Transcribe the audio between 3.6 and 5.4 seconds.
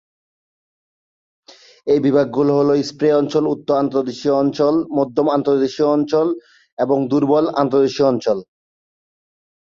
আন্তঃদেশীয় অঞ্চল, মধ্যম